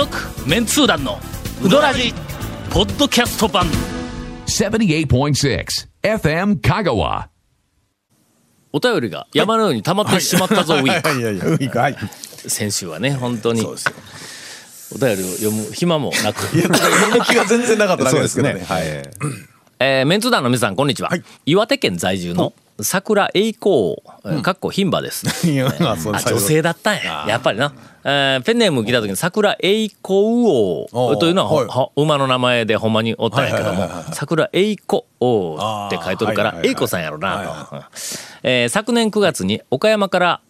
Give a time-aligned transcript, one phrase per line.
[0.00, 0.16] 続
[0.48, 1.18] メンツー団の
[1.62, 2.14] ウドラジ
[2.70, 3.66] ポッドキャスト版
[4.46, 5.66] 78.6
[6.02, 7.26] FM Kagawa.
[8.72, 11.96] お便りが山のように溜まってしまったぞ、ウィークいやいや、ウィーク、はい。
[12.48, 13.92] 先週はね本当にそうですよ。
[14.96, 18.64] お便りを読む暇もなく読む気が全然なかっただけですけどね。
[18.64, 18.82] はい。
[19.80, 25.26] えーメンツー団の皆さんこんにちは、はい岩手県在住の桜栄光、えーかっこ牝馬です、
[26.30, 27.24] 女性だったんや。
[27.28, 27.72] やっぱりな、
[28.04, 29.98] えーペンネーム聞いた時に桜栄光
[30.92, 37.76] 王というのは、馬の名前でほんまにおったんやけども桜栄光王って書いとるから栄子さんやろなと、
[38.42, 40.40] えー昨年9月に岡山から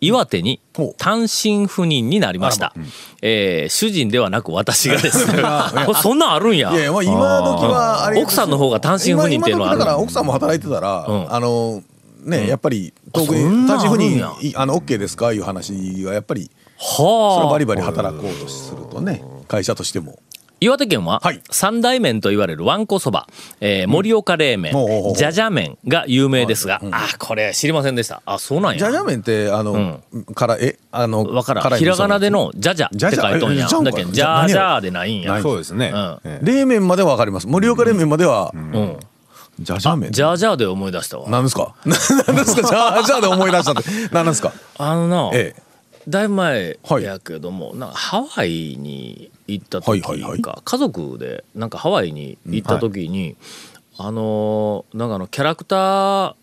[0.00, 0.60] 岩手に
[0.96, 2.74] 単身赴任になりました、
[3.22, 5.26] えー主人ではなく私がです。
[6.02, 6.72] そんなんあるんや。
[6.72, 8.12] いやまあ、今時は。
[8.16, 9.78] 奥さんの方が単身赴任っていうのはある。
[9.78, 11.26] だから、奥さんも働いてたら、ん。
[11.34, 11.82] あの。
[12.24, 15.32] ね、やっぱり、遠くに単身赴任、いあの、オッケーですか？
[15.32, 15.72] いう話
[16.04, 16.50] は、やっぱり。
[16.78, 20.18] それははあバリバリ働こうとするとね、会社としても。
[20.62, 23.26] 岩手県ははい三大麺と言われるわんこそば、
[23.60, 24.74] えー盛岡冷麺、
[25.16, 30.00] じゃじゃ麺が有名ですが、あこれ知りませんでしたあそうなんやじゃじゃ麺って、あの、
[30.34, 31.24] から、え、あの。
[31.24, 35.92] わからんひらがなでのじゃじゃって書いとんやだけどじじゃゃじゃでないんやそうですね。
[36.42, 37.46] 冷麺まではわかります。
[37.46, 38.50] 盛岡冷麺までは。
[38.54, 38.96] うん
[39.60, 40.10] じゃじゃ麺。
[40.10, 41.74] じゃじゃで思い出したわ何ですか？
[41.84, 42.68] 何ですか？
[42.68, 43.82] じゃあ、じゃあで思い出したって。
[44.12, 44.52] 何ですか？
[44.78, 45.62] あのな、ええ。
[46.08, 47.02] だいぶ前はい。
[47.02, 50.42] やけども、なんかハワイに行った時か、はいはいはい。
[50.64, 53.36] 家族でなんかハワイに行った時に、
[53.98, 56.34] あのーなんかあのキャラクター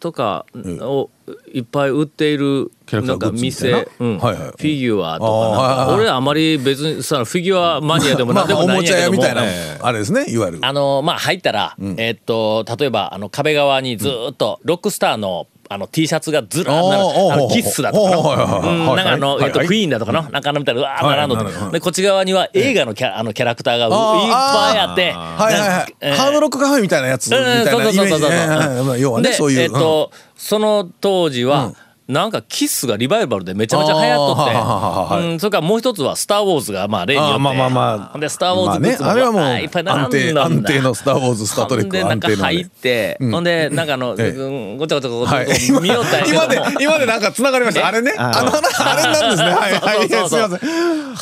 [0.00, 1.10] とかを
[1.52, 4.18] いっぱい売っているなんか店、うん。
[4.18, 10.58] はいはいフィギュアとかかはいはいはい俺あまり別にさフィギュアマニアでも まあ、何でもないんやけども、屋みたいなえ、あれですね、いわゆる。
[10.62, 18.94] あのまあ入ったら、えっと例えばあの壁側にずーっとロックスターのあの T シャツがずらーっとキッスだとかな。
[18.94, 21.72] んかあの、えっとクイーンだとかのなんかあのみたいなうわーはい並んどって。
[21.72, 25.12] でこっち側には映画のキャあのキャラクターがういっぱいあって。
[25.12, 29.02] ハードロックカフェみたいなやつみたいなイメージ。
[29.02, 29.60] 要はね、でそういう。
[29.60, 31.74] えっとその当時は、
[32.08, 38.18] なんかキッスがリバイバルでめちゃめちゃ流行っとって、うん、それからもう一つは「スター・ウォーズ」がまあ例によってまあまあまあ。
[38.18, 40.42] で「スター・ウォーズ」グッまあね、ズもあれはもういっぱい並ん安定、だんだ。
[40.42, 42.54] 安定のスター・ウォーズ、スター・トレックでなんか安定のね。
[42.54, 44.28] 入って、ほんでなんかあの、ええ。
[44.30, 47.86] うんごちゃごちゃごちゃはいごちゃ見よったんやけども今で、今でなんか繋がりました。
[47.86, 48.14] あれね。
[48.16, 49.50] あの、あれなんですね。
[49.50, 50.44] はい、はい、すみません。
[50.44, 50.58] あ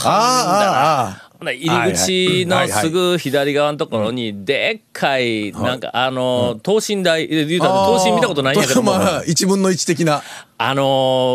[0.05, 8.93] あ、ああ、入り口のすぐ左側のところにでっかいなんかあの等身大で言うたら等身見たことないんやけども。
[8.97, 10.23] まあ、一分の一的な。
[10.59, 10.83] あの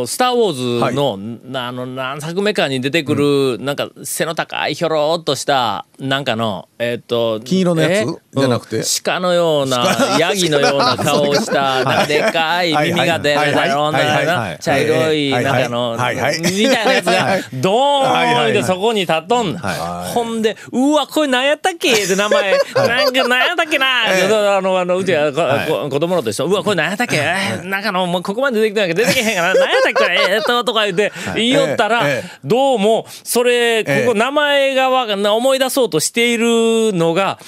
[0.03, 7.91] ースター・ウォーズの,、なあの何作目かに出てくる、なんか背の高いひょろっとしたなんかのえっ、と金色のやつ？
[7.91, 8.05] え？
[8.39, 8.77] じゃなくて？
[8.77, 8.83] うん。
[9.03, 9.85] 鹿のような
[10.19, 12.05] ヤギのような顔をしたなんか。
[12.07, 14.05] でっかい耳が出るだろうはい。
[14.05, 14.15] はい。
[14.15, 14.25] はい。
[14.25, 14.59] なはい。
[14.59, 15.31] 茶色い。
[15.31, 15.43] はい。
[15.43, 15.53] はい。
[15.53, 16.15] なんかのはい。
[16.15, 16.39] はい。
[16.39, 21.91] みたいなやつがドーンってそこに立っとんほんでうわこれ何やったっけ？
[21.91, 22.53] って名前。
[22.75, 24.57] なんか何やったっけな？
[24.57, 26.47] あのあのうちはここ子供らと一緒。
[26.47, 27.17] うわこれ何やったっけ？
[27.17, 34.05] えーなんかのもうここまで出てきたんやけど出てけへんから何やったっけえーっととか言って言いよったらええどうもそれこえ。
[34.05, 37.39] こ名前がわかんない思い出そうとしているのが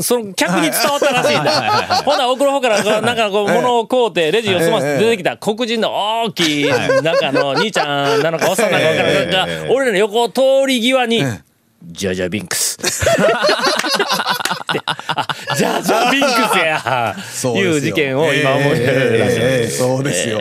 [0.00, 1.52] その客に伝わったらしいんだ。
[2.04, 9.30] ほな奥の方からなんかこう物を買うてレジを済ませて出てきた黒人の大きいなんかあの兄ちゃんなのかおっさんなのか分からん
[9.66, 11.22] が俺らの横を通り際に
[11.82, 12.76] ジャジャビンクス。
[15.56, 17.16] ジャジャビンクスや
[17.56, 18.92] いう事件を今思い出した。
[18.92, 20.40] ええそうですよ。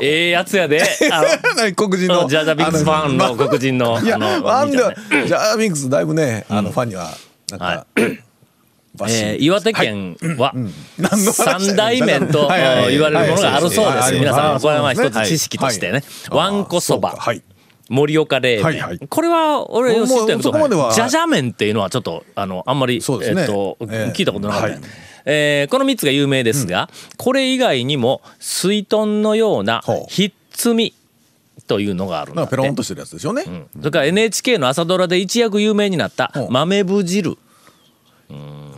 [0.00, 0.82] ええやつやで。
[1.12, 2.28] あの黒人の？
[2.28, 4.00] ジャジャビンクスファンの黒人の。
[4.02, 7.10] いや、あのなんでジャービンクスだいぶね、あの、ファンには、
[7.50, 10.52] なんか、えー岩手県は
[11.32, 12.48] 三大麺と
[12.90, 14.18] 言われるものがあるそうではいす。
[14.18, 16.02] 皆さん、これは一つ知識としてね。
[16.28, 16.38] はい。
[16.38, 17.16] わんこそば。
[17.88, 18.98] 盛岡冷麺。
[19.08, 24.80] これは俺知ってるけど、じゃじゃ麺っていうのはちょっと、あの、あんまり、えっと、ええ聞いたことなかったはい。
[25.24, 30.94] えーこの3つが有名ですが、これ以外にも、水豚のようなひっつみ
[31.66, 33.44] というのがあるんだペロンとしてるやつでしょうね。
[33.78, 37.38] それから NHK の朝ドラで一躍有名になった豆腐汁。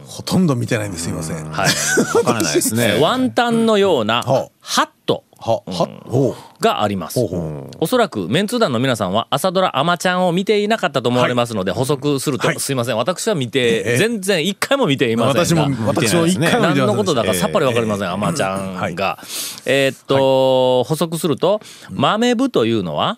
[0.06, 1.04] ほとんど見てないんです。
[1.04, 1.50] すいません。
[1.50, 2.16] は、はい。
[2.16, 2.98] わからないですね。
[3.00, 4.22] ワンタンのような
[4.60, 5.62] ハットは、
[6.04, 7.20] ほがあります。
[7.20, 12.60] おそらくメンツー団の皆さんは朝ドラ「あまちゃん」を見ていなかったと思われますので補足すると、はい。
[12.60, 12.96] すいません。
[12.96, 15.64] 私は見て、え全然一回も見ていませんが。
[15.64, 19.18] 私も、私も一回も見てませんでした何のことだかさっぱりわかりません、あまちゃんが。
[19.66, 21.60] えーっと、補足すると
[21.90, 23.16] 豆腐というのは、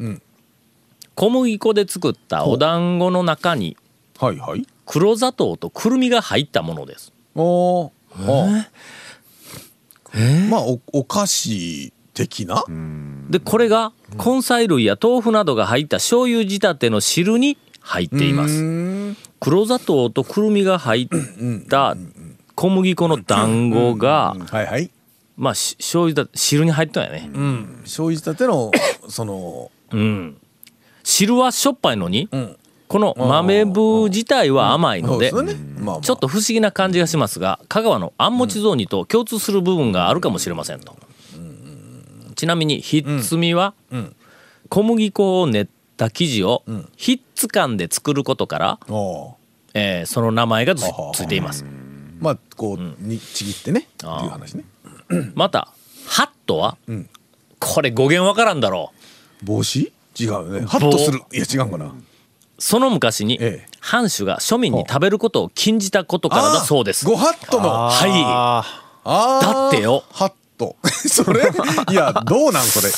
[1.14, 3.76] 小麦粉で作ったお団子の中に。
[4.87, 7.12] 黒砂糖とくるみが入ったものです。
[7.35, 8.64] おー？
[10.49, 12.64] まあ、お、お菓子的な？
[13.28, 13.93] でこれが
[14.25, 19.16] 根菜類や豆腐などが入った醤油仕立ての汁に入っています。
[19.40, 21.08] 黒砂糖とくるみが入っ
[21.69, 21.96] た
[22.55, 24.90] 小麦粉の団子が、はいはい。
[25.37, 27.28] まあ、し醤油だ、汁に入ったんやね。
[27.82, 28.70] 醤油仕立ての
[29.08, 30.37] そのうん。
[31.02, 32.56] 汁はしょっぱいのに、ん。
[32.87, 35.75] この豆腐自体は甘いので、そうですよね。
[35.76, 36.00] まあまあ。
[36.00, 40.96] ちょっと不思議な感じがしますが香川のあんもち雑煮と共通する部分があるかもしれませんと、
[42.44, 43.73] ちなみにひっつみは、
[44.69, 46.62] 小麦粉を練った生地を
[46.94, 48.79] ひっつかんで作ることから、
[49.73, 50.82] えーその名前がつ
[51.20, 51.64] いています。
[52.20, 54.64] まあこうにちぎってねっていう話ね。
[55.35, 55.73] また
[56.06, 56.76] ハットは、
[57.58, 58.93] これ語源わからんだろ
[59.43, 59.46] う。
[59.46, 59.91] 帽子？
[60.20, 60.67] 違うよね。
[60.67, 61.23] ハッとする。
[61.32, 61.94] いや違うかな。
[62.58, 63.69] その昔にええ。
[63.81, 67.06] 藩主が庶民に食べることを禁じたことからだそうです。
[67.06, 67.88] ごハットの。
[67.88, 69.11] はい。
[69.43, 70.05] だってよ。
[70.12, 70.32] ハッ
[70.64, 70.76] ト
[71.08, 71.43] それ？
[71.90, 72.64] いやどうなん？
[72.64, 72.90] それ。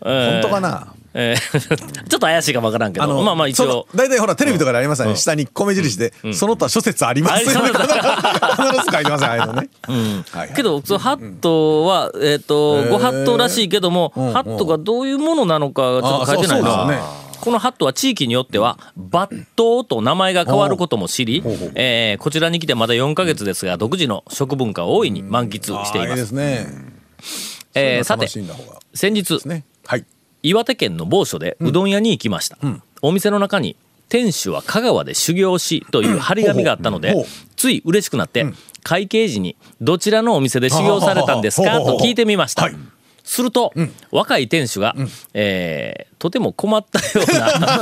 [0.00, 0.94] 本当かな？
[1.12, 1.50] えー
[2.08, 3.22] ちょっと怪しいかもわからんけど。
[3.22, 3.88] まあまあ一応。
[3.94, 5.16] 大体ほらテレビとかでありますよね。
[5.16, 6.12] 下に米印で。
[6.32, 7.68] その他諸説ありますよね。
[7.70, 9.68] 必ず書いてますねああいうのね。
[10.54, 12.88] けどそのハットは、えっー。
[12.90, 17.00] ごハットらしいけども、んハットがどういうものなのかがちょっと書いてないですね
[17.40, 21.42] このハットは地域によっては抜刀と名前が変わることも知り
[21.74, 26.14] えーこちらに来てまだ4ヶ月ですが独自の食文化を大いに満喫していま。
[26.14, 26.34] です
[27.74, 28.26] えーさて
[28.94, 29.38] 先日
[29.86, 30.04] はい。
[30.42, 32.56] 岩手県の某所でうどん屋に行きました、
[33.02, 33.76] お店の中に
[34.08, 37.14] 店主は香川で修行しという張り紙があったので
[37.56, 38.46] つい嬉しくなって
[38.82, 41.78] 会計時にどちらのお店で修行されたんですか？
[41.80, 42.62] と聞いてみました。
[42.62, 42.76] はい
[43.30, 43.72] すると、
[44.10, 44.96] 若い店主が、
[45.34, 47.24] えーとても困ったよ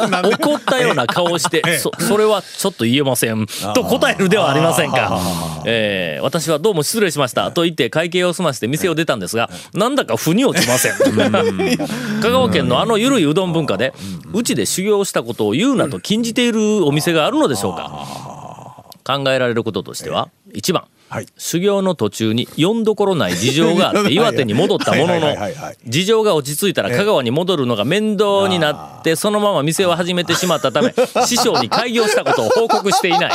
[0.07, 5.21] うな 怒ったような顔をしてそそれはちょっと言えませんと答えるではありませんか、
[5.65, 10.93] えー私はどうも失礼しましたと言って会計を済ませて店を出たんですがなんだか腑に落ちません。
[12.23, 13.93] 香川県のあのゆるいうどん文化で
[14.33, 18.85] うちで修行したことを言うなと禁じているお店があるのでしょうか。
[19.05, 21.27] 考えられることとしては1番はい。
[21.39, 25.35] 修行の途中に読んどころない事情があって 岩手に戻ったものの
[25.87, 30.95] 事情が落ち着いたら香川に戻るのが面倒になってそのまま店を始めてしまったため
[31.27, 33.33] 師匠に開業したことを報告していない。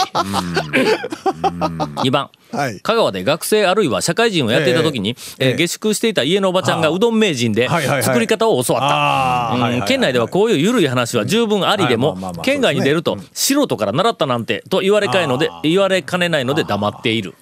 [2.04, 2.30] 2番。
[2.52, 2.80] はい。
[2.82, 5.58] 香川で学生あるいは社会人をやっていた時に、えええー。
[5.58, 7.68] 下宿していた家のおばちゃんがうどん名人で
[8.04, 9.88] 作り方を教わった。
[9.88, 17.34] 県内ではこういう緩い話は十分ありでも県外に出ると素人から習ったなんてと言われので言われかねないので黙っている。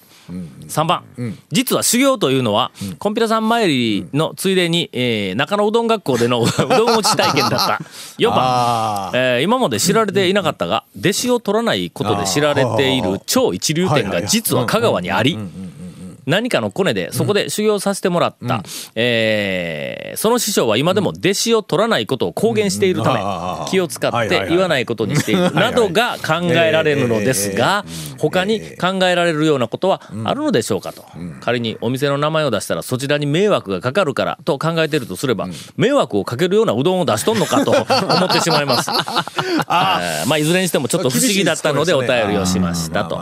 [0.68, 1.02] 3番、
[1.50, 7.80] 実は修行というのは、コンピラさん参りのついでに、えー中野うどん学校での うどん落ち体験だった。
[8.18, 9.10] 4番。
[9.14, 15.38] えー今まで知られていなかったが弟子を取らないことで知られている超一流店が実は香川にあり
[16.26, 18.62] 何かのコネでそこで修行させてもらった、
[18.94, 23.22] えーその師匠は今でも弟子を取らないことを公言しているたうんうん。
[23.22, 23.70] あめー。
[23.70, 25.52] 気を使って言わないことにしている。
[25.52, 27.84] などが 考えられるのですが
[28.18, 31.04] 他に考えられるようなことはあるのでしょうかと。
[31.40, 37.80] 仮にお店の名前を出したらそちらに迷惑がかかるからと 考えているとすれば迷惑をかけるようなうどんを出しとんのかと思
[38.26, 38.90] ってしまいます。
[38.92, 43.18] えーまあいずれにしてもちょっと不思議だったのでお便りをしましたと。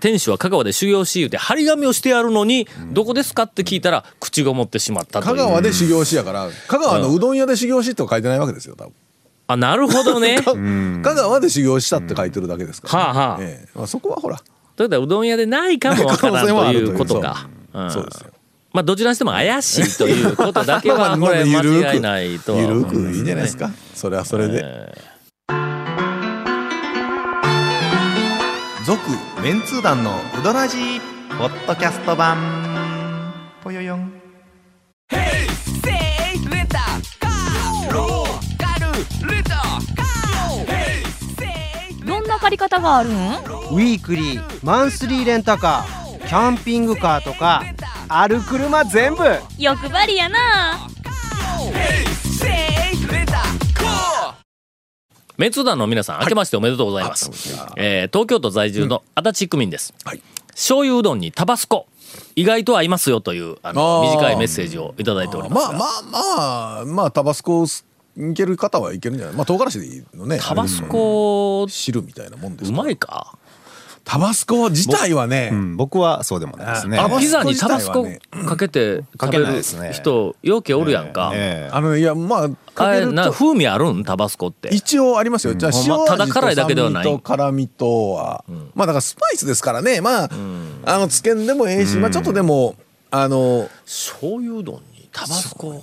[0.00, 5.36] 店主は香川で修行し言うて張り紙をしてやるのにどこですかって聞いたら口ごもってしまったという。
[5.36, 8.92] 香川で修行しやから香川のうどん屋で修行しって書いてないわけですよ多分。
[9.50, 10.42] あなるほどね。
[10.44, 13.38] 香川で修行したって書いてるだけですから、はあはあ。
[13.40, 13.68] ええ。
[13.74, 14.36] まあ、そこはほら。
[14.76, 17.48] ということはうどん屋でないかもわからんということか。
[17.72, 17.84] う。
[17.84, 17.90] ん。
[17.90, 18.30] そうですよ。
[18.74, 21.62] まあどちらにしても怪しいということだけは これ間
[21.94, 23.70] 違いないとはゆ思うるくいいんじゃないですか？
[23.94, 24.62] それはそれで。
[28.84, 29.00] 続
[29.42, 32.36] メンツー団のウドラジーポッドキャスト版。
[33.62, 34.12] ぽよよん。
[42.04, 43.12] どんな借り方があるん？
[43.12, 47.62] ウィークリーマンスリーレンタカーキャンピングカーとか
[48.08, 49.22] ある車全部。
[49.58, 50.88] 欲張りやな。
[55.36, 57.30] メンツー団の皆さん、明けましておめでとうございます。
[57.76, 59.94] えー東京都在住の足立区民です。
[60.04, 60.20] はい
[60.58, 61.86] 醤油うどんにタバスコ。
[62.34, 65.72] 意外と合いますよというあの短いメッセージをいただいておりますが。
[65.72, 67.64] まあまあまあまあタバスコ
[68.16, 69.36] いける方はいけるんじゃない？
[69.36, 70.38] まあ唐辛子でいいのね。
[70.42, 73.38] タバスコ、汁みたいなもんですうまいか？
[74.10, 76.98] タバスコ自体はね、うん、僕はそうでもないですね。
[76.98, 79.92] あピザにタバスコ自かけてかけ食べるないですね。
[79.92, 81.30] 人、よけおるやんか。
[81.34, 81.70] ええ。
[81.70, 84.04] あのいやまああかけれなると風味あるん？
[84.04, 84.70] タバスコって。
[84.72, 87.04] 一応ありますよ、じゃあ塩味とまただ辛いだけではない。
[87.04, 90.00] 酸味と辛みとは、まあだからスパイスですからね。
[90.00, 90.30] まあ、
[90.86, 92.76] あのつけんでもええし、まあちょっとでも
[93.10, 95.82] あの醤油うどんにタバスコ。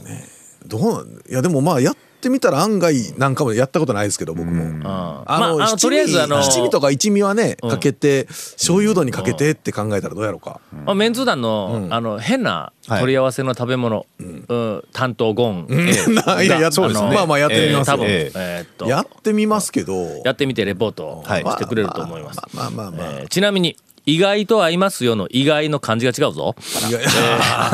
[0.65, 1.05] どうなん？
[1.29, 4.63] いやでもまあやってってみたら案外なんかもやったことないですけど僕も。
[4.83, 5.39] ああ。
[5.39, 10.59] の、まあ、あのとりあえずあの七味とか一味はねかけて醤油うどんにかけてって考えたらどうやろうか。
[10.85, 14.83] まあ、メンツー団の,、あの変な取り合わせの食べ物、うん。
[14.91, 17.11] 担当ゴン、えー いややそうですね。
[17.13, 17.93] まあまあやってみますよ。
[17.93, 18.59] 多分、ええ。
[18.61, 18.87] ーっと。
[18.87, 19.93] やってみますけど。
[20.23, 22.39] やってみてレポートしてくれると思います。
[22.53, 26.55] まあまあまあちなみに意外と合いますよの意外の漢字が違うぞ。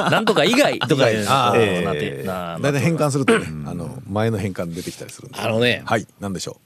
[0.10, 1.60] なんとか以外とかいうあー。
[1.60, 5.39] えーなんてな大体変換するとね、あの前の変換出てきたりするんで。
[5.39, 5.82] あのね。
[5.86, 6.60] はい、なんでしょ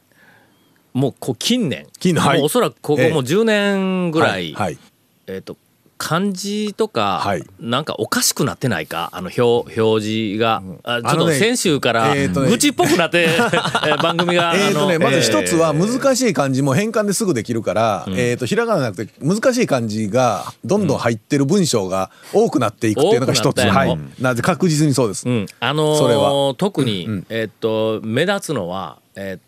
[0.94, 1.88] もうこう近年。
[2.00, 2.38] 近年はい。
[2.38, 3.14] もうおそらくここええ。
[3.14, 4.12] もう10年う。
[4.12, 4.64] ぐらい、はい。
[4.66, 4.78] はい。
[5.28, 5.58] えっ、と
[5.98, 7.44] 漢字とか、はい。
[7.60, 9.10] なんかおかしくなってないか？
[9.14, 25.28] あの表表示が、あちょっと先週からえーとね愚痴っぽくなって、 えー番組が、えーとね、まず一つは難しい漢字も変換ですぐできるから、えーとひらがなじゃなくて難しい漢字がどんどん入ってる文章が多くなっていくっていうのが一つ、はい、なぜ確実にそうです。
[25.30, 26.56] うん、あのそれーは。
[26.56, 29.42] 特に、えっと目立つのはえっ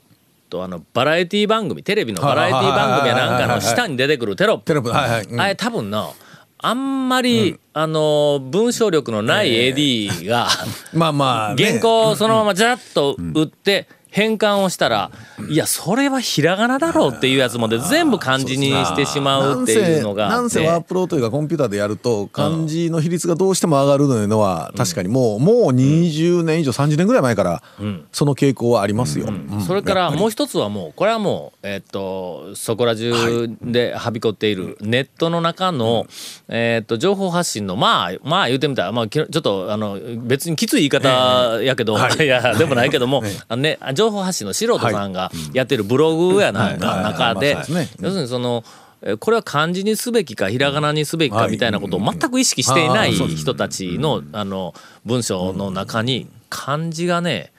[0.49, 4.93] とあのバラエティ番組テレビのバラエティ番組やなんかの下に出てくるテロップ。
[4.95, 6.15] あれ多分の
[6.59, 10.47] あんまり、あのー文章力のない AD が、
[10.93, 13.87] まあまあ、ね、原稿をそのままジャッと打って
[14.17, 15.11] 変換をしたら、
[15.47, 27.63] いやそれはひらがなだろうっていうやつもで全部漢字にしてしまうっていうのがなんせワープロというかコンピューターでやると漢字の比率がどうしても上がるというのは確かにもうもう20年以上30年ぐらい前から
[28.11, 29.27] その傾向はありますよ。
[29.27, 29.61] うん。
[29.61, 33.13] それからもう一つはもうこれはもうえっとそこら中
[33.61, 36.07] ではびこっているネットの中の
[36.47, 42.01] えっと情報発信のまあまあ言うてみたらまあきちょっとあの別にきつい言い方やけどい。
[42.25, 43.21] やでもないけども
[43.55, 47.57] ね情報発信の素人さんがやってるブログやなんか中で。
[47.57, 47.71] 要す
[48.15, 48.63] るにその
[49.01, 54.73] えこれは漢字にすべきかひらがなにすべきかはいみたいなことを全く意識していない人たちのあの
[55.05, 57.51] 文章の中に漢字がね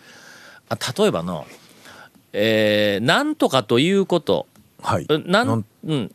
[0.69, 1.47] あ例えばの
[2.33, 4.47] えーなんとかということ、
[4.83, 5.07] はい。
[5.27, 6.11] なん、うん、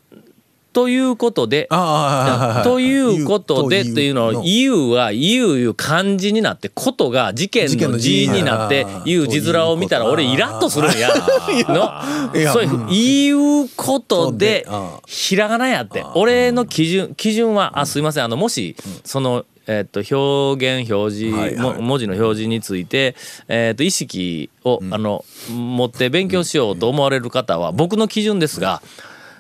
[0.74, 11.10] ということで、ということでっていうのを、の言うは言ういう漢字になって、ことが事件の字字になって言う字面を見たら、俺イラッとするんや。
[11.70, 12.88] の、そういううん。
[12.88, 14.68] 言うことで
[15.06, 16.04] ひらがなやって。
[16.16, 18.76] 俺の基準、基準は、あ、すいません、あの、もし、
[19.06, 21.76] その、えっと表現表示、はいはい。
[21.78, 23.16] も文字の表示について、
[23.48, 28.82] えっと意識を、あの持って勉強しようと思われる方は僕の基準ですが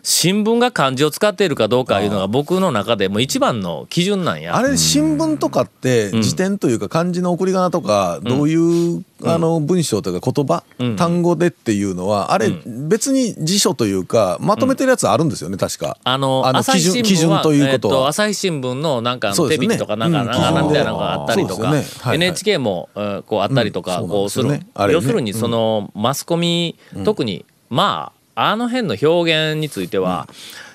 [0.05, 4.53] 新聞が漢字を使っているかどうかいうのが僕の中でもう一番の基準なんや。
[4.57, 8.55] あれ新聞とかって辞典というか漢字の送り仮名とかどうい
[8.97, 10.95] うあの文章というか言葉うん。
[10.97, 15.97] 単語でっていうのはあれ別に辞書というかまとめてるやつあるんですよね確か。
[16.03, 18.07] あの朝基日新聞準基準はということえっとは。
[18.09, 19.67] 朝日新聞のなんかあそうですね。
[19.67, 20.27] の手引きとかなんかうん。
[20.27, 21.73] なんみたいなのがあったりとか
[22.13, 24.09] NHK もえーこうあったりとかうん。
[24.09, 24.49] こうする。
[24.49, 24.67] ね。
[24.89, 30.27] 要するにそのマスコミ特にまああの辺の表現については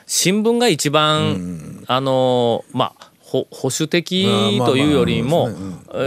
[0.06, 4.26] 新聞が一番あのまあほ保守的
[4.64, 5.50] というよりも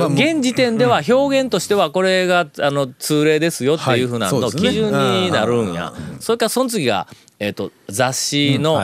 [0.09, 5.93] 現時点では表現としてはこれがあの通例ですよっていうふうなの基準になるんや。
[6.19, 8.83] それからその次がえっと雑誌の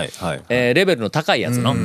[0.49, 1.75] えーレベルの高いやつの、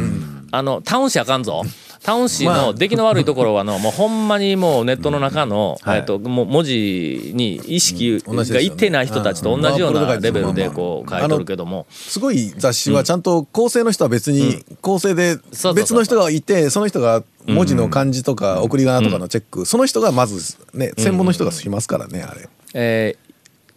[0.51, 1.63] あのタウン誌あかんぞ
[2.05, 5.99] タウン誌の出来の悪いところはあの もうほんまにもうネットの中の、はい。
[5.99, 10.03] えっともう文字に意識がいってない人たちと同じよううん。
[10.07, 11.87] なレベルでまあこう書いとるけども。
[11.91, 15.39] すごい雑誌はちゃんと構成の人は別に構成で
[15.75, 19.67] 別の人がいてその人が文字の漢字とか送り仮名とかのチェック。
[19.67, 22.49] その人がまずね専門の人がしますからねあれ。
[22.75, 23.33] えー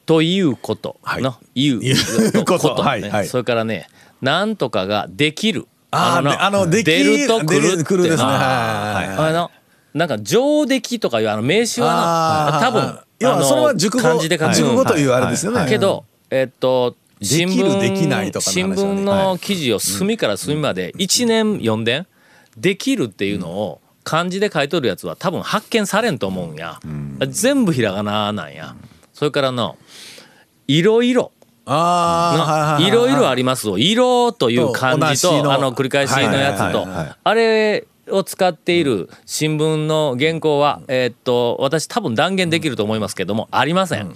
[0.05, 1.22] ということはい。
[1.24, 2.70] の、言ういうこと。
[2.70, 2.89] こと、 ね。
[2.89, 3.27] はいはい。
[3.27, 3.88] それからね
[4.22, 7.77] なんとかができるあーのであの出ると来るって。
[7.77, 8.17] ですね。
[8.17, 9.51] なはいはいあの
[9.93, 15.65] なんか上出来とかいうあの名詞は多分要はそれは熟語漢字で書く熟語というあれですよね。
[15.69, 22.07] けど、えっと新聞できないとかの新聞の記事を隅から隅まで1年読んでん
[22.57, 26.79] できるっていうのを漢字で書いとるやつは多分発見されんと思うんや、
[27.27, 28.75] 全部ひらがななんや。
[29.13, 29.77] それからの
[30.67, 31.31] いろいろ
[31.67, 36.88] いろいろありますを色という漢字とあの繰り返しのやつと。
[37.24, 44.15] あれを使っている新聞の原稿はえーっと私多分断言できると思いますけどもありません。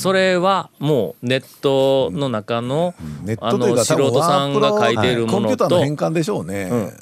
[0.00, 5.68] それはもうネットの中のネッあの素人さんが書いているものと。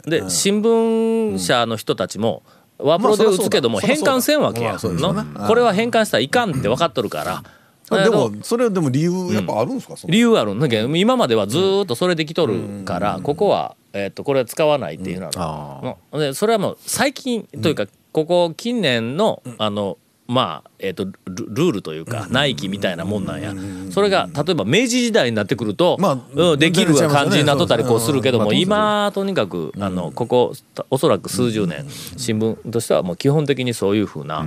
[0.06, 2.42] で新聞社の人たちも
[2.78, 7.42] ワープロで打つけども変換せんわけやこれは変換したらいかんって分かっとるから。
[7.90, 10.12] あでもそれはでも理由やっぱあるんですか、その。
[10.12, 10.54] 理由ある。
[10.54, 15.96] んだけど今まではずーっとそれできとるからここは、えっとこれは使わないっていうのは。
[16.12, 23.54] うでそれはもう最近というかここ近年のあのまあ、えっ、とル、ルールというか、内規みたいなもんなんや。
[23.90, 30.52] それが、例えば明治時代になってくると、まあうん、できる感じになっとったりこうするけども、今、とにかく、あの、ここ、
[30.90, 34.44] おそらく数十年、新聞としてはもう基本的にそういうふうな、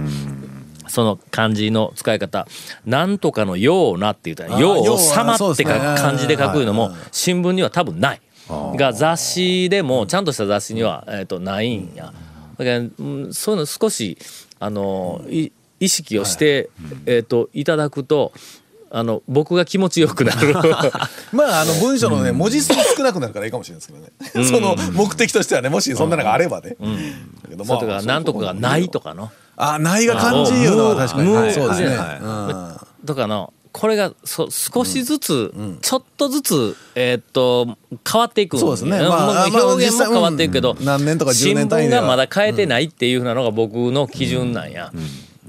[0.89, 2.47] その漢字の使い方、
[2.85, 8.21] なんとかのようなって言ったら、よう様って漢字で書くのも新聞には多分ない。
[8.49, 12.13] が雑誌でもちゃんとした雑誌には、えー、とないんや。
[12.57, 14.17] だから、うんそういうの少し
[14.59, 16.69] あのい意識をして、
[17.05, 18.33] えっ、といただくと
[18.91, 20.53] あの僕が気持ちよくなる。
[21.31, 23.93] まああの文章のね文字数少なくなるからいいかもしれないで
[24.25, 26.75] すけどねその目的としてはねもしそんなのがあればね。
[27.43, 29.31] だけどそれとかなんとかがないとかの
[29.61, 31.29] あないが漢字いうのは確かに。
[31.29, 31.53] 無はい。
[31.53, 31.95] そうですね。
[31.95, 37.77] はとかのこれがそ少しずつ、ちょっとずつ、えーっと
[38.09, 38.97] 変わっていくんそうですね。
[38.99, 44.91] まあまあ表現も変わっていくけど、実際うん何年とか10年単位がまだ変えてないっていうふうなのが僕の基準なんや。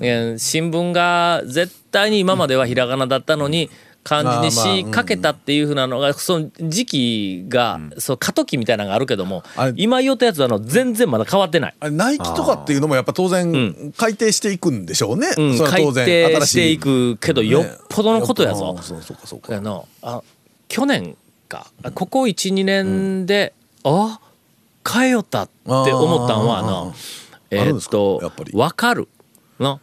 [0.00, 3.70] えー新聞が絶対に今まではひらがなだったのに
[4.02, 9.42] 漢字にしかけたっていうふうなのがその時期が、そう過渡期みたいなのがあるけども
[9.76, 11.74] 今言ったやつはあの全然まだ変わってない。
[11.80, 18.74] ナイキとかっていうのもやっぱ当然改定していくんでしょうね、うん、それは当然改定新していくけど、よっぽどのことやぞ。
[18.74, 18.82] ね。
[18.82, 19.56] そうそうかそうか。
[19.56, 20.22] あのあ
[20.68, 21.16] 去年
[21.48, 21.66] か。
[21.94, 23.52] ここ12年で、
[23.84, 24.20] あ
[24.88, 26.94] 変えよったって思ったんはあの
[27.50, 28.20] えーっと
[28.52, 29.08] 分かる。
[29.58, 29.80] の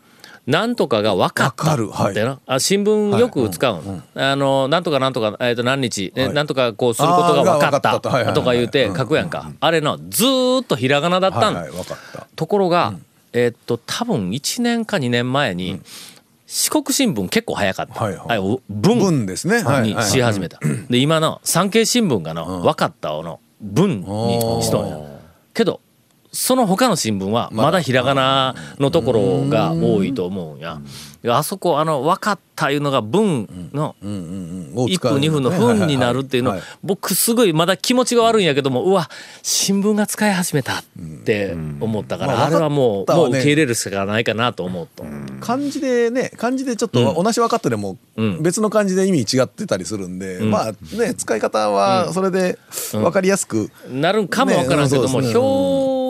[0.48, 8.00] なんとかが分かったってな、あ新聞よく使うん、あのなんとかなんとか、えーっと何日、えなんとかこうすることが分かっった。
[8.00, 11.66] とか言うて書くやんか、あれのずーっとひらがなだったん、
[12.38, 12.94] ところが、
[13.34, 15.82] えーっと多分1年か2年前に、
[16.46, 18.62] 四国新聞結構早かった、はいはい。
[18.70, 19.00] 文。
[19.00, 19.62] 文ですね。
[19.64, 20.60] はいにし始めた。
[20.90, 23.42] で今の産経新聞がの分かったをの。
[23.60, 24.06] 文に
[24.62, 24.98] しとんや。
[25.54, 25.82] けど
[26.40, 27.82] その他の新聞はまだ。
[27.82, 30.82] ひらがなのところが多いと思うんや。
[31.30, 36.52] あそこあの分かったいうのが文の1分2分の分になるっていうの。
[36.52, 39.10] はい僕すごいまだ気持ちが悪いんやけどもうわ
[39.42, 40.84] 新聞が使い始めたっ
[41.26, 45.06] て思ったからまああれはもうもう受け入れるしかないかなと思うと。
[45.42, 48.44] 漢字でね漢字でちょっと同じ分かってでもうん。
[48.44, 52.58] 別の漢字で意味違ってたりするんで、まあね使い方はそれで
[52.92, 55.34] 分かりやすく、なるんかもわからんけども、ねそうですね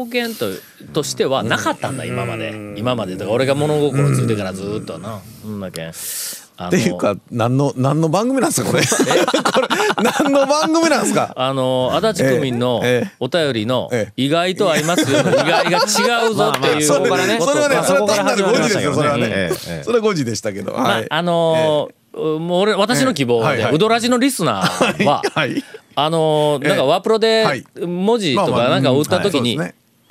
[0.07, 0.47] 表現と
[0.93, 2.73] としてはなかったんだ今まで。
[2.77, 3.13] 今まで。
[3.13, 5.19] だから俺が物心ついてからずーっとな。
[5.41, 5.85] そんだけ。
[5.85, 8.81] んっていうか何の何の番組なんですかこれ。
[9.53, 9.67] これ
[10.01, 11.31] 何の番組なんですか？
[11.35, 13.03] あの足立区民のえ？
[13.05, 13.11] え？
[13.19, 14.07] お便りのえ？
[14.09, 15.21] え意外と合いますよ。
[15.23, 19.51] の意外が違うぞっていうそれからねそれはねそれは単なる誤字ですよそれはね、
[19.83, 21.03] それは誤字でしたけど、まはい。
[21.09, 21.97] ああのー
[22.39, 27.63] もう俺私の希望でウドラジのリスナーははいあのーなんかワープロではい。
[27.85, 29.59] 文字とかなんかを打った時に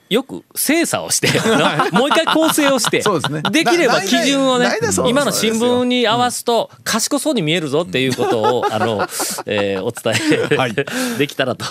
[0.08, 1.28] よく精査をして
[1.92, 3.02] もう一回構成をして
[3.50, 4.70] できれば基準をね
[5.08, 9.06] 今の新聞に合わすと賢そうに見えるぞっていうことを あの、
[9.46, 10.14] えーお伝
[10.50, 10.74] え、はい。
[11.18, 11.64] できたらと、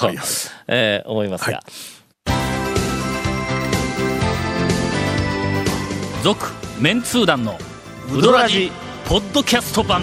[0.67, 1.61] えー思いますが。
[6.23, 6.47] 続、
[6.79, 7.59] メンツー団の
[8.11, 8.71] ウドラジ
[9.07, 10.01] ポッドキャスト版。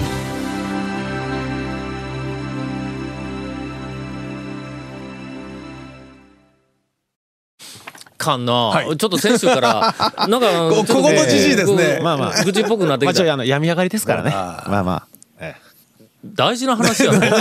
[8.22, 8.86] かんな、はい。
[8.86, 9.94] ちょっと先週から
[10.28, 11.98] なんかこちょっとここのじじいですね。
[12.02, 12.44] まあまあ。
[12.44, 14.30] 愚痴っぽくなってまあきたちょいあの病み上がりですからね。
[14.30, 15.06] まあまあ。
[15.40, 15.56] え
[16.24, 17.32] 大事な話やね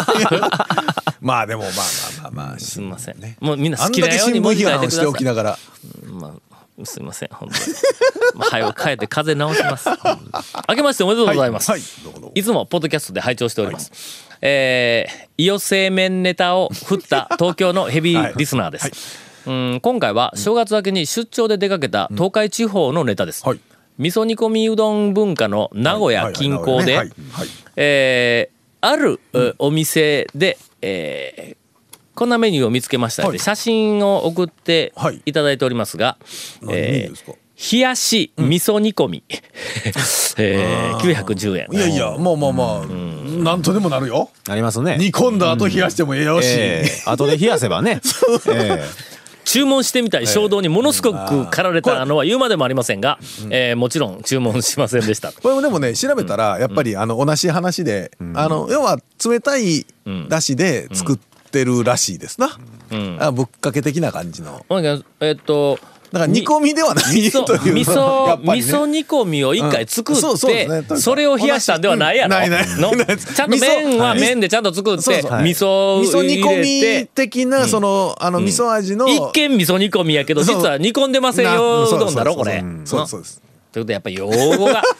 [1.22, 2.60] まあでもまあまあまあまあ。
[2.60, 5.06] すみません、もうみんな好きなように文字書いてください。
[5.06, 5.60] おきながら。
[6.08, 7.76] まあ、すみません、本当に。
[8.36, 9.88] まあ、早く帰って風邪直します。
[10.68, 11.70] 明けましておめでとうございます。
[11.70, 11.80] はい。
[11.80, 12.40] はい。
[12.40, 13.92] いつもポッドキャストで拝聴しております。
[14.42, 19.31] えー、伊予製麺ネタを振った東京のヘビーリスナーです。
[19.46, 23.46] うん今回は正月明けに出張で出かけた東海地方のネタです。
[23.48, 23.60] はい。
[23.98, 27.10] 味噌煮込みうどん文化の名古屋近郊ではいはいはい。
[27.32, 27.48] はい。
[27.78, 31.58] えーある、えお店で、えー
[32.14, 33.40] こんなメニューを見つけましたので、はい。
[33.40, 35.22] 写真を送ってはい。
[35.26, 36.18] いただいておりますが、
[36.62, 37.32] 何メニューですか？
[37.74, 39.24] 冷やし味噌煮込み、
[40.38, 41.68] えー、910円。
[41.72, 44.32] いやいやまあまあまあなんとでもなるよ。
[44.50, 44.98] えありますね。
[45.00, 46.90] 煮込んだ後冷やしてもええよし、ええ。
[47.06, 48.02] 後で冷やせばね。
[48.52, 48.84] え
[49.46, 55.32] 注文してみたい衝動にものすごく駆られたのは言うまでもありませんが、えーもちろん注文しませんでした。
[55.32, 59.86] これ もでもね調べたらやっぱりあの同じ話で、あの要は冷たい
[60.30, 61.20] だしで作っ
[61.52, 62.58] てるらしいですな、
[62.96, 63.18] ん。
[63.20, 64.66] あぶっかけ的な感じの。
[64.70, 65.80] えーっと
[66.12, 70.84] だから煮込みではない味噌味や噌味噌煮込みを一回作ってね。
[70.98, 73.18] それを冷やしたんではないやろないないのない。
[73.18, 75.32] ちゃんと麺は麺でちゃんと作ってそうそう。
[75.42, 82.62] 味噌を味噌煮込みて的なその、あの味噌味の、一見味噌煮込みやけど実は煮込んでませんようどんだろこれ。
[82.84, 84.82] そうですということでやっぱり用語が。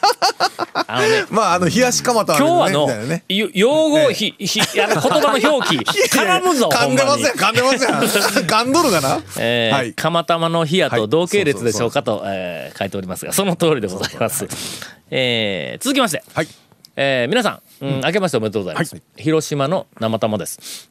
[0.86, 3.24] あのねまああの冷やし蒲田今日はのね。
[3.28, 7.88] よ用語ひひあの言葉の表記 絡むぞ噛ほんでません噛んでません。
[8.46, 9.20] 噛んどるかな。
[9.38, 9.92] えーはい。
[9.94, 11.00] 釜玉の冷やはい。
[11.00, 14.46] と同系列でしょうかと、えー書いておりますがその通りでございます、
[15.10, 16.48] えー続きまして、はい。
[16.96, 20.90] えー皆さん、うん、明けましておめでとうございます、広島の生玉です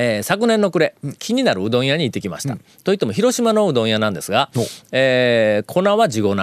[0.00, 6.36] えー昨年の暮れ、気になるうどん屋に行ってきました、といっても広島のうどん屋なんですがお、えー粉は地粉、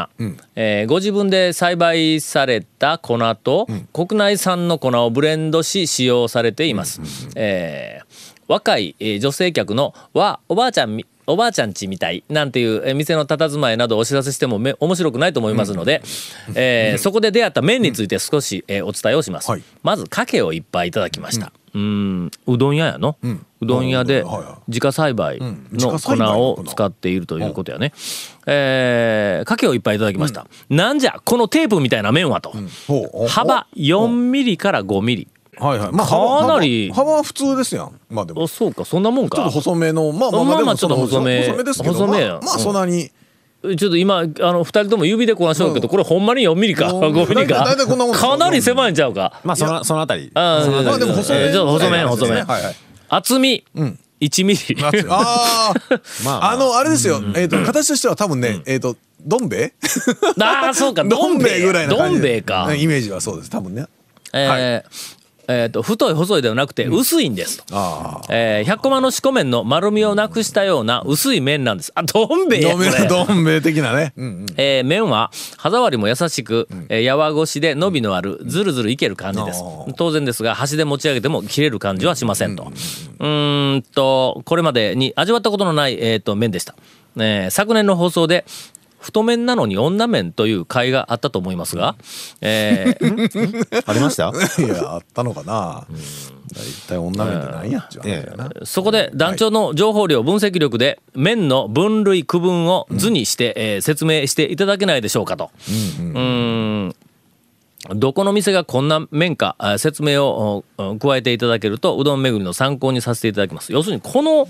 [0.55, 6.99] えーご自分で栽培された粉と、国内産の粉をブレンドし使用されています、
[7.35, 16.03] えー若い、えー女性客の「わおばあちゃんみおばあちゃんちみたいなんていうえー店の佇まいなどをお知らせしてもめ面白くないと思いますので、
[16.53, 19.63] えーそこで出会った麺について少し、えーお伝えをします、はい。
[19.81, 21.79] まずかけをいっぱいいただきました、うー
[22.25, 22.31] ん。
[22.47, 24.23] うどん屋やの、うどん屋で
[24.67, 25.39] 自家栽培
[25.71, 27.93] の粉を使っているということやね、
[28.45, 32.53] えーかけをいっぱいいただきました、なんじゃこのテープみたいな麺はと、
[33.27, 35.27] 幅4ミリから5ミリ。
[35.57, 35.91] はいはい。
[35.91, 37.99] まあかなり幅幅は普通ですやん。
[38.09, 38.43] まあでも。
[38.43, 38.83] あそうか。
[38.83, 39.37] そんなもんか。
[39.37, 41.93] ちょっと細めのまあまあまあちょっと細め細めですけど。
[41.93, 42.27] 細めや。
[42.27, 43.09] まあまあそんなに
[43.77, 46.99] ちょっと今あの2人とも指でこなしょうけどこれほんまに4ミリかうん。
[47.01, 47.63] 5ミリか。
[48.13, 49.39] かなり狭いんちゃうか。
[49.43, 50.31] まあそのそのあたり。
[50.33, 52.75] あーまあでも細めえーちょっと細め細めはいはい。
[53.09, 53.63] 厚み
[54.21, 54.77] 1ミリ。
[54.81, 55.73] あ あ
[56.23, 56.51] まあ。
[56.51, 57.21] あのあれですよ。
[57.35, 59.73] えっと形としては多分ねえっとどん兵衛？
[60.41, 61.03] ああそうか。
[61.05, 62.27] どん兵衛ぐらいなど感じで。
[62.27, 62.75] ん兵衛か。
[62.75, 63.49] イメージはそうです。
[63.49, 63.85] 多分ね。
[64.33, 65.14] えー
[65.47, 71.91] えーと太い細いではなくて薄いんですと、ああえー、100コマの四股麺の丸みをなくしたような薄い麺なんです。
[71.95, 74.13] あどん兵衛やどん兵衛どん兵衛的なね。
[74.17, 74.45] うんうん。
[74.57, 79.63] えー麺は歯触りも優しく、えーやわごしで伸びのあるずるずるいける感じです。
[79.97, 82.71] 当然ですが箸で持ち上げても切れる感じはしませんと。
[83.19, 86.75] うーんとこれまでに味わったことのない、えー、と麺でした、
[87.17, 88.45] えー昨年の放送で
[89.05, 91.95] 太麺なのに女麺という回があったと思いますが、
[92.41, 94.31] えー ありました？
[94.63, 95.85] いやあったのかな。
[96.53, 98.49] 大体女麺ってなんやっていう話やな。
[98.63, 105.51] そこで団長の情報量分析力で麺の分類区分を図にして、えー説明していただけないでしょうかと。
[105.67, 106.95] うーん
[107.93, 113.71] どこの店がこんな麺かあ説明をお加えていただけるとうどん巡りの参考にさせていただきます。
[113.71, 114.47] 要するにこの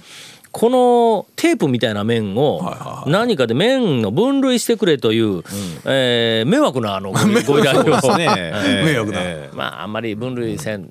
[0.57, 2.61] このテープみたいな麺を
[3.07, 5.43] 何かで麺の分類してくれという、
[5.83, 7.83] えー迷惑なあの ごご依頼を。
[8.15, 10.89] 迷惑だえまああんまり分類せん、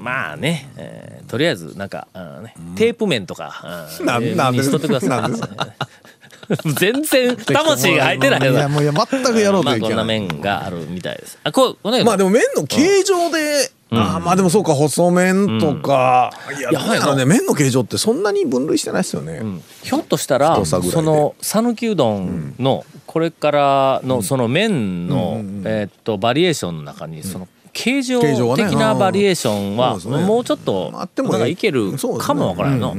[0.00, 2.08] まあね、えーとりあえずなんか、
[2.42, 4.60] ね、テープ面とか、うんななんで？
[4.60, 5.38] にしとってくださなん い。
[6.78, 11.38] 全然魂が入ってないいやよもういや全くやろうまあこんなといけない面があるみたいです。
[11.44, 19.42] あこうね、まあでも麺の形状で、あーまあでもそうか細麺とか、いやいやどうやろうね麺の形状ってそんなに分類してないですよね、
[19.82, 28.20] ひょっとしたらその讃岐うどんのこれからのその麺の、えーっとバリエーションの中にその形状形状
[28.56, 32.94] 的なバリエーションはもうちょっとなんかいけるかもわからんの。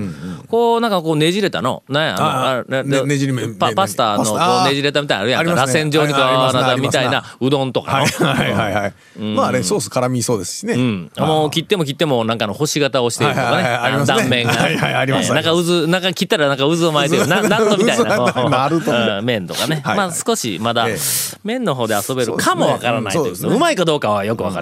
[0.47, 1.83] こうなんかこうねじれたの。
[1.87, 5.65] なんやあのねねじり麺パねパスタのこうねじれたみたいなのあるやんか。
[5.65, 8.27] 螺旋状にこうなみたいなうどんとかの。
[8.27, 17.27] はいはいはいはい、まああれソース絡みそうですしね、うん、もう切っても切ってもなんかの星型をしているとかね、断面が、なんか渦なんか切ったらなんか渦を巻いてる。
[17.27, 19.21] な なんとみたいな。
[19.21, 20.97] 麺とかね、はいまあ少しまだええ。
[21.43, 24.61] 麺の方で遊べるかもわからないというそうまいかどうかはよくわか